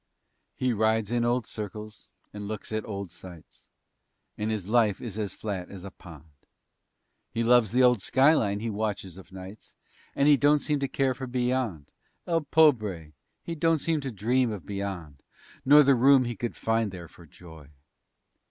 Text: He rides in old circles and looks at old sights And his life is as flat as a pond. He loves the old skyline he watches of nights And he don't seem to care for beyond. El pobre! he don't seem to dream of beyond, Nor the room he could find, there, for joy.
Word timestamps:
He 0.55 0.73
rides 0.73 1.11
in 1.11 1.23
old 1.23 1.45
circles 1.45 2.09
and 2.33 2.47
looks 2.47 2.71
at 2.71 2.83
old 2.87 3.11
sights 3.11 3.67
And 4.35 4.49
his 4.49 4.67
life 4.67 4.99
is 4.99 5.19
as 5.19 5.35
flat 5.35 5.69
as 5.69 5.83
a 5.83 5.91
pond. 5.91 6.25
He 7.29 7.43
loves 7.43 7.71
the 7.71 7.83
old 7.83 8.01
skyline 8.01 8.61
he 8.61 8.69
watches 8.71 9.15
of 9.17 9.31
nights 9.31 9.75
And 10.15 10.27
he 10.27 10.37
don't 10.37 10.57
seem 10.57 10.79
to 10.79 10.87
care 10.87 11.13
for 11.13 11.27
beyond. 11.27 11.91
El 12.25 12.41
pobre! 12.41 13.11
he 13.43 13.53
don't 13.53 13.77
seem 13.77 14.01
to 14.01 14.09
dream 14.11 14.51
of 14.51 14.65
beyond, 14.65 15.21
Nor 15.65 15.83
the 15.83 15.93
room 15.93 16.23
he 16.25 16.35
could 16.35 16.55
find, 16.55 16.89
there, 16.89 17.07
for 17.07 17.27
joy. 17.27 17.69